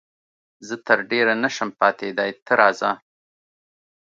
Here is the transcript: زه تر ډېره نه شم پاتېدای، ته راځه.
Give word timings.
زه 0.67 0.75
تر 0.87 0.99
ډېره 1.11 1.33
نه 1.43 1.49
شم 1.55 1.69
پاتېدای، 1.79 2.31
ته 2.45 2.53
راځه. 2.61 2.91